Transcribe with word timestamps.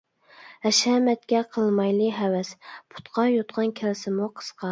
ھەشەمەتكە 0.61 1.41
قىلمايلى 1.57 2.09
ھەۋەس، 2.21 2.53
پۇتقا 2.95 3.29
يوتقان 3.35 3.77
كەلسىمۇ 3.83 4.31
قىسقا. 4.41 4.59